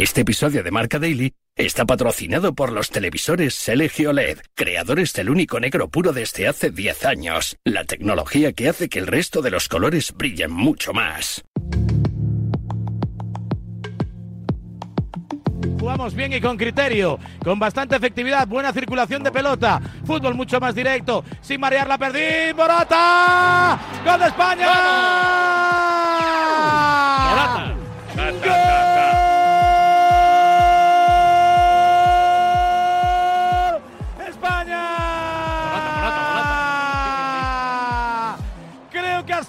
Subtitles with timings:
[0.00, 5.58] Este episodio de Marca Daily está patrocinado por los televisores Selegio LED, creadores del único
[5.58, 9.66] negro puro desde hace 10 años, la tecnología que hace que el resto de los
[9.66, 11.42] colores brillen mucho más.
[15.80, 20.76] Jugamos bien y con criterio, con bastante efectividad, buena circulación de pelota, fútbol mucho más
[20.76, 25.97] directo, sin marear la perdí, Morata, ¡Gol de España!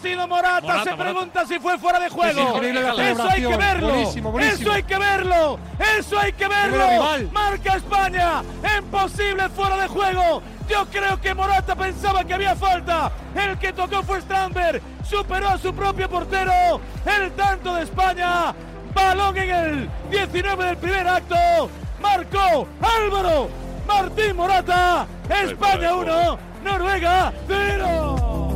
[0.02, 0.28] Morata.
[0.28, 0.96] Morata, Se Morata.
[0.98, 2.42] pregunta si fue fuera de juego.
[2.42, 3.90] Es increíble la Eso hay que verlo.
[3.90, 4.62] Buenísimo, buenísimo.
[4.62, 5.60] Eso hay que verlo.
[5.98, 7.30] Eso hay que verlo.
[7.32, 8.44] Marca España.
[8.78, 10.42] Imposible fuera de juego.
[10.70, 13.12] Yo creo que Morata pensaba que había falta.
[13.36, 14.82] El que tocó fue Strandberg.
[15.04, 16.80] Superó a su propio portero.
[17.06, 18.54] El tanto de España.
[18.94, 21.70] Balón en el 19 del primer acto.
[22.02, 23.50] Marcó Álvaro
[23.88, 25.08] Martín Morata.
[25.30, 26.40] España 1.
[26.64, 28.49] Noruega 0.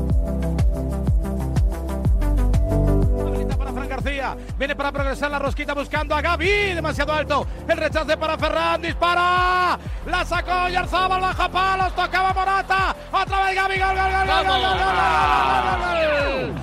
[4.58, 6.74] Viene para progresar la rosquita buscando a Gaby.
[6.76, 7.46] Demasiado alto.
[7.68, 8.82] El rechace para Ferran.
[8.82, 9.78] Dispara.
[10.06, 11.22] La sacó Yarzábal.
[11.22, 11.94] Baja palos.
[11.94, 12.96] Tocaba Morata.
[13.12, 13.80] Otra vez Gaby.
[13.80, 16.54] Gol, gol, gol, gol, gol, gol, gol, gol, gol, gol.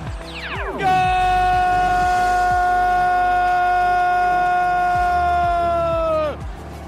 [0.71, 0.91] ¡Gol!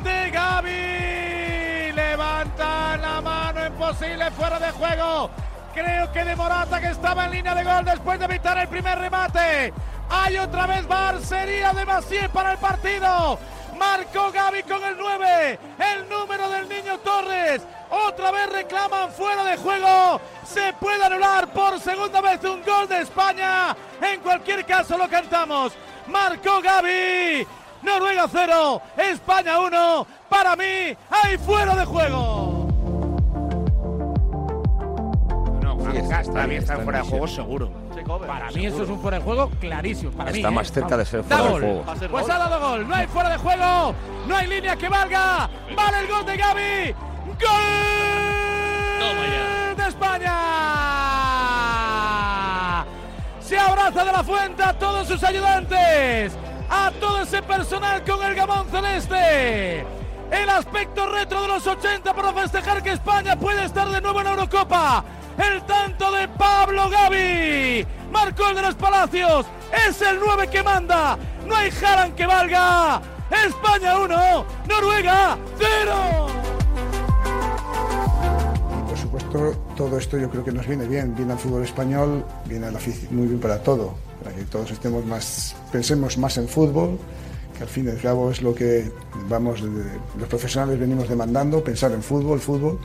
[0.03, 1.91] De Gaby.
[1.94, 3.66] Levanta la mano.
[3.67, 5.29] Imposible fuera de juego.
[5.73, 8.99] Creo que de Morata que estaba en línea de gol después de evitar el primer
[8.99, 9.73] remate.
[10.16, 13.39] Hay otra vez Bar, sería demasiado para el partido.
[13.80, 17.64] Marcó Gaby con el 9, el número del niño Torres.
[17.89, 20.22] Otra vez reclaman fuera de juego.
[20.45, 23.75] Se puede anular por segunda vez un gol de España.
[24.02, 25.73] En cualquier caso lo cantamos.
[26.06, 27.47] Marcó Gaby.
[27.81, 30.08] Noruega 0, España 1.
[30.30, 32.52] Para mí hay fuera de juego.
[36.33, 37.69] Sí, está, está- bien, está está fuera de juego seguro.
[38.07, 40.11] Para Para mí eso es un fuera de juego clarísimo.
[40.11, 40.51] Para mí, Está ¿eh?
[40.51, 41.61] más cerca de ser Da fuera de gol.
[41.61, 41.83] juego.
[42.11, 42.88] Pues ha dado gol.
[42.88, 43.95] No hay fuera de juego.
[44.27, 45.49] No hay línea que valga.
[45.75, 46.95] Vale el gol de Gaby.
[48.99, 50.33] Gol de España.
[53.39, 56.38] Se abraza de la fuente a todos sus ayudantes.
[56.69, 59.81] A todo ese personal con el gamón celeste.
[60.31, 64.27] El aspecto retro de los 80 para festejar que España puede estar de nuevo en
[64.27, 65.03] Eurocopa.
[65.38, 67.85] El tanto de Pablo Gavi.
[68.11, 69.45] Marcó el de los Palacios.
[69.88, 71.17] Es el 9 que manda.
[71.47, 73.01] No hay Haaland que valga.
[73.47, 76.27] España 1, Noruega 0.
[78.88, 82.67] Por supuesto, todo esto yo creo que nos viene bien, viene al fútbol español, viene
[82.67, 86.99] a afici- muy bien para todo, para que todos estemos más, pensemos más en fútbol,
[87.57, 88.91] que al fin y al cabo es lo que
[89.27, 92.79] vamos, los profesionales venimos demandando, pensar en fútbol, fútbol,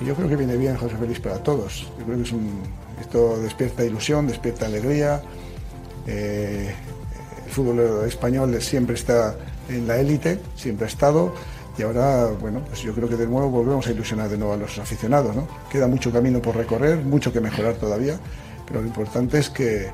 [0.00, 1.88] y yo creo que viene bien José Félix para todos.
[1.98, 2.62] Yo creo que es un,
[3.00, 5.22] esto despierta ilusión, despierta alegría.
[6.06, 6.74] eh,
[7.46, 9.36] el fútbol español siempre está
[9.68, 11.32] en la élite, siempre ha estado.
[11.78, 14.56] Y ahora, bueno, pues yo creo que de nuevo volvemos a ilusionar de nuevo a
[14.56, 15.46] los aficionados, ¿no?
[15.70, 18.18] Queda mucho camino por recorrer, mucho que mejorar todavía,
[18.66, 19.90] pero lo importante es que,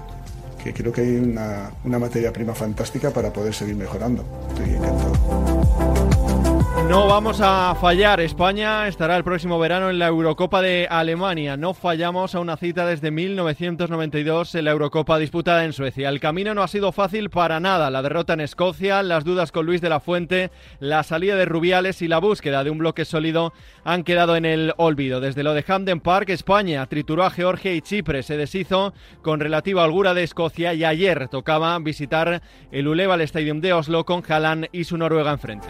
[0.62, 4.24] que creo que hay una, una materia prima fantástica para poder seguir mejorando.
[4.50, 5.51] Estoy encantado.
[6.92, 8.20] No vamos a fallar.
[8.20, 11.56] España estará el próximo verano en la Eurocopa de Alemania.
[11.56, 16.10] No fallamos a una cita desde 1992 en la Eurocopa disputada en Suecia.
[16.10, 17.90] El camino no ha sido fácil para nada.
[17.90, 20.50] La derrota en Escocia, las dudas con Luis de la Fuente,
[20.80, 23.54] la salida de Rubiales y la búsqueda de un bloque sólido
[23.84, 25.20] han quedado en el olvido.
[25.20, 28.22] Desde lo de Hamden Park, España trituró a Georgia y Chipre.
[28.22, 28.92] Se deshizo
[29.22, 34.22] con relativa holgura de Escocia y ayer tocaba visitar el Uleval Stadium de Oslo con
[34.28, 35.68] Haaland y su Noruega enfrente.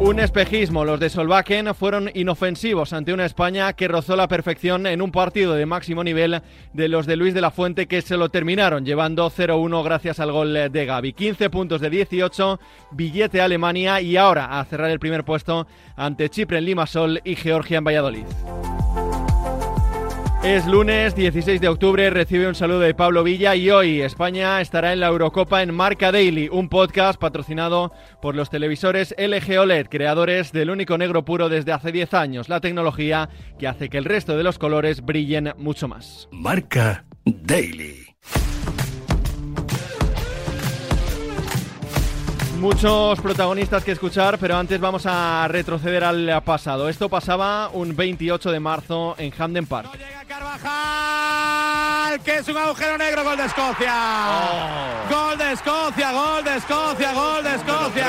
[0.00, 5.02] Un espejismo, los de Solbakken fueron inofensivos ante una España que rozó la perfección en
[5.02, 6.40] un partido de máximo nivel
[6.72, 10.32] de los de Luis de la Fuente que se lo terminaron llevando 0-1 gracias al
[10.32, 11.12] gol de Gaby.
[11.12, 12.58] 15 puntos de 18,
[12.92, 15.66] billete a Alemania y ahora a cerrar el primer puesto
[15.96, 18.24] ante Chipre en Limasol y Georgia en Valladolid.
[20.42, 24.94] Es lunes 16 de octubre, recibe un saludo de Pablo Villa y hoy España estará
[24.94, 27.92] en la Eurocopa en Marca Daily, un podcast patrocinado
[28.22, 32.62] por los televisores LG OLED, creadores del único negro puro desde hace 10 años, la
[32.62, 33.28] tecnología
[33.58, 36.26] que hace que el resto de los colores brillen mucho más.
[36.32, 38.06] Marca Daily.
[42.60, 46.90] Muchos protagonistas que escuchar, pero antes vamos a retroceder al pasado.
[46.90, 49.88] Esto pasaba un 28 de marzo en Hamden Park.
[49.90, 53.94] No llega Carvajal, que es un agujero negro, gol de Escocia.
[54.28, 55.08] Oh.
[55.08, 58.06] Gol de Escocia, gol de Escocia, gol de Escocia.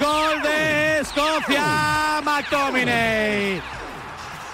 [0.00, 3.60] Gol de Escocia, McTominay.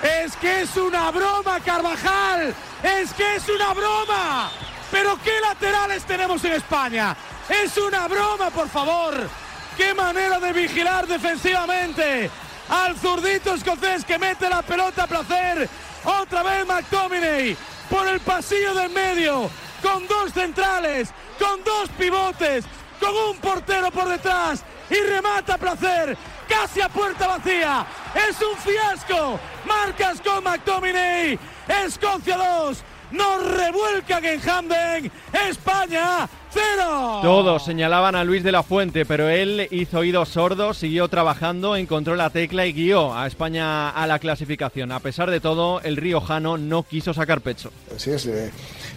[0.02, 2.52] Es que es una broma, Carvajal.
[2.82, 4.50] Es que es una broma.
[4.90, 7.16] Pero qué laterales tenemos en España.
[7.48, 9.28] Es una broma, por favor.
[9.76, 12.30] Qué manera de vigilar defensivamente
[12.68, 15.68] al zurdito escocés que mete la pelota a placer.
[16.04, 17.56] Otra vez McTominay
[17.88, 19.50] por el pasillo del medio,
[19.82, 22.64] con dos centrales, con dos pivotes,
[23.00, 26.16] con un portero por detrás y remata a placer,
[26.48, 27.86] casi a puerta vacía.
[28.14, 29.38] Es un fiasco.
[29.66, 31.38] Marcas con McTominay.
[31.86, 32.82] Escocia 2.
[33.12, 35.12] Nos revuelcan en Hamden.
[35.50, 37.20] España 0.
[37.22, 42.14] Todos señalaban a Luis de la Fuente, pero él hizo oídos sordos, siguió trabajando, encontró
[42.16, 44.92] la tecla y guió a España a la clasificación.
[44.92, 47.70] A pesar de todo, el riojano no quiso sacar pecho.
[47.94, 48.50] Así es, eh,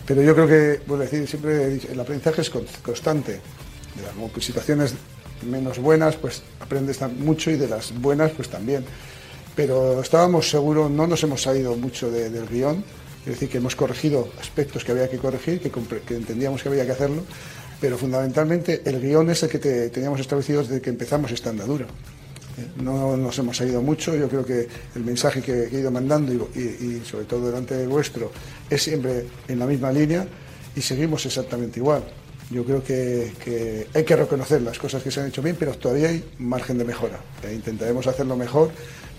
[0.06, 3.42] pero yo creo que, bueno, decir, siempre el aprendizaje es con- constante.
[3.96, 4.94] De las situaciones
[5.44, 8.86] menos buenas, pues aprendes mucho y de las buenas, pues también.
[9.56, 12.84] Pero estábamos seguros, no nos hemos salido mucho de- del guion,
[13.26, 16.92] es decir, que hemos corregido aspectos que había que corregir, que, entendíamos que había que
[16.92, 17.24] hacerlo,
[17.80, 21.86] pero fundamentalmente el guion es el que te- teníamos establecido desde que empezamos esta andadura.
[22.58, 26.34] Eh, No nos hemos salido mucho, yo creo que el mensaje que, he ido mandando
[26.34, 28.32] y, y- y sobre todo delante de vuestro
[28.70, 30.26] es siempre en la misma línea
[30.76, 32.04] y seguimos exactamente igual.
[32.52, 36.10] Yo creo que, hay que reconocer las cosas que se han hecho bien, pero todavía
[36.10, 37.20] hay margen de mejora.
[37.44, 38.72] E intentaremos hacerlo mejor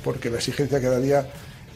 [0.05, 1.27] porque la exigencia cada día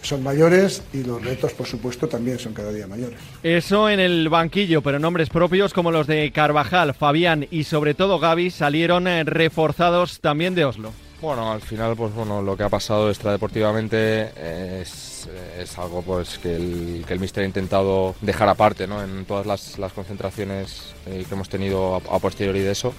[0.03, 3.19] son mayores y los retos, por supuesto, también son cada día mayores.
[3.43, 8.19] Eso en el banquillo, pero nombres propios como los de Carvajal, Fabián y sobre todo
[8.19, 10.93] Gaby salieron eh, reforzados también de Oslo.
[11.21, 14.33] Bueno, al final, pues bueno, lo que ha pasado extradeportivamente
[14.81, 15.29] es,
[15.77, 19.03] algo pues que el, que el míster ha intentado dejar aparte, ¿no?
[19.03, 22.95] En todas las, las concentraciones eh, que hemos tenido a, posteriori de eso.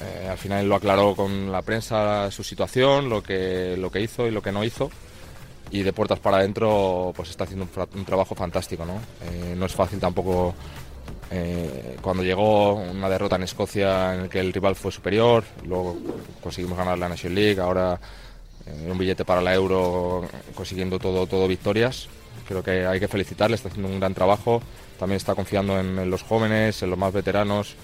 [0.00, 4.26] Eh, al final lo aclaró con la prensa su situación, lo que, lo que hizo
[4.26, 4.90] y lo que no hizo.
[5.70, 8.94] Y de puertas para adentro, pues está haciendo un, un trabajo fantástico, ¿no?
[9.30, 10.54] Eh, no es fácil tampoco
[11.30, 15.96] eh, cuando llegó una derrota en Escocia en el que el rival fue superior, luego
[16.42, 18.00] conseguimos ganar la Nation League, ahora
[18.66, 22.08] eh, un billete para la Euro consiguiendo todo, todo victorias.
[22.48, 24.60] Creo que hay que felicitarle, está haciendo un gran trabajo,
[24.98, 27.76] también está confiando en, en los jóvenes, en los más veteranos.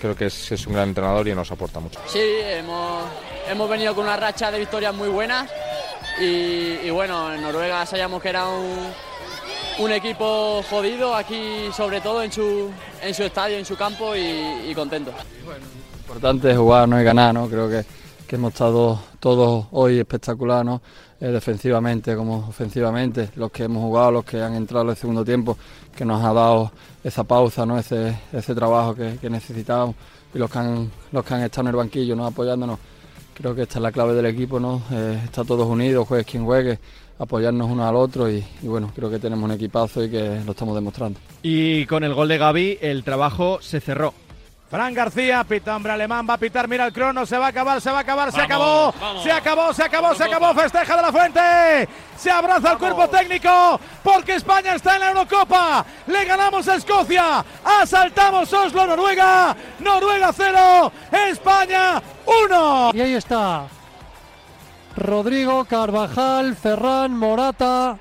[0.00, 2.00] Creo que es, es un gran entrenador y nos aporta mucho.
[2.06, 3.04] Sí, hemos,
[3.48, 5.50] hemos venido con una racha de victorias muy buenas
[6.20, 8.92] y, y bueno, en Noruega sabíamos que era un,
[9.80, 12.70] un equipo jodido, aquí sobre todo en su,
[13.02, 15.10] en su estadio, en su campo y, y contento.
[15.98, 17.48] importante es jugar no y ganar, ¿no?
[17.48, 17.84] Creo que,
[18.26, 20.82] que hemos estado todos hoy espectacular, ¿no?
[21.18, 25.24] Eh, defensivamente como ofensivamente, los que hemos jugado, los que han entrado en el segundo
[25.24, 25.56] tiempo,
[25.96, 26.72] que nos ha dado
[27.02, 27.78] esa pausa, ¿no?
[27.78, 29.96] Ese, ese trabajo que, que necesitábamos
[30.34, 32.26] y los que han, los que han estado en el banquillo, ¿no?
[32.26, 32.78] Apoyándonos.
[33.34, 34.82] Creo que esta es la clave del equipo, ¿no?
[34.92, 36.78] Eh, está todos unidos, juegues quien juegue,
[37.20, 40.52] apoyarnos uno al otro y, y bueno, creo que tenemos un equipazo y que lo
[40.52, 41.20] estamos demostrando.
[41.42, 44.14] Y con el gol de Gaby el trabajo se cerró.
[44.70, 47.80] Fran García, pita hombre alemán, va a pitar, mira el crono, se va a acabar,
[47.80, 51.10] se va a acabar, se acabó, se acabó, se acabó, se acabó, festeja de la
[51.10, 51.40] fuente,
[52.16, 57.44] se abraza el cuerpo técnico, porque España está en la Eurocopa, le ganamos a Escocia,
[57.64, 60.92] asaltamos Oslo, Noruega, Noruega 0,
[61.30, 62.00] España
[62.48, 62.90] 1.
[62.94, 63.66] Y ahí está.
[65.00, 67.98] Rodrigo, Carvajal, Ferran, Morata,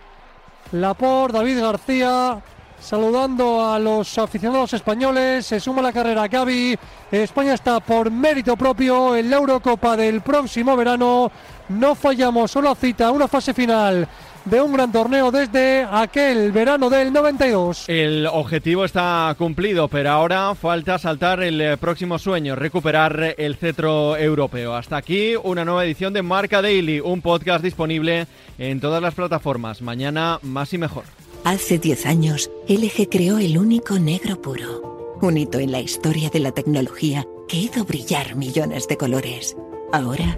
[0.74, 2.42] Laporte, David García,
[2.78, 5.46] saludando a los aficionados españoles.
[5.46, 6.78] Se suma la carrera Gaby.
[7.10, 11.32] España está por mérito propio en la Eurocopa del próximo verano.
[11.70, 14.08] No fallamos una cita, una fase final
[14.50, 17.86] de un gran torneo desde aquel verano del 92.
[17.88, 24.18] El objetivo está cumplido, pero ahora falta saltar el eh, próximo sueño, recuperar el cetro
[24.18, 24.76] europeo.
[24.76, 28.28] Hasta aquí una nueva edición de Marca Daily, un podcast disponible
[28.58, 29.82] en todas las plataformas.
[29.82, 31.04] Mañana más y mejor.
[31.44, 35.18] Hace 10 años, LG creó el único negro puro.
[35.22, 39.56] Un hito en la historia de la tecnología que hizo brillar millones de colores.
[39.92, 40.38] Ahora,